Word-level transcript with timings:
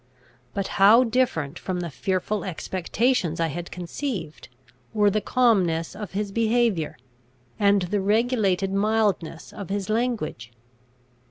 But 0.55 0.65
how 0.81 1.03
different 1.03 1.59
from 1.59 1.81
the 1.81 1.91
fearful 1.91 2.43
expectations 2.43 3.39
I 3.39 3.49
had 3.49 3.69
conceived 3.69 4.49
were 4.95 5.11
the 5.11 5.21
calmness 5.21 5.95
of 5.95 6.13
his 6.13 6.31
behaviour, 6.31 6.97
and 7.59 7.83
the 7.83 8.01
regulated 8.01 8.71
mildness 8.73 9.53
of 9.53 9.69
his 9.69 9.91
language! 9.91 10.51